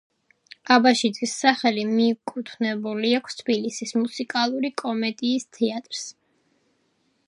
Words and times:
აბაშიძის 0.75 1.35
სახელი 1.41 1.83
მიკუთვნებული 1.91 3.13
აქვს 3.19 3.39
თბილისის 3.43 3.95
მუსიკალური 4.03 4.75
კომედიის 4.85 5.51
თეატრს. 5.59 6.09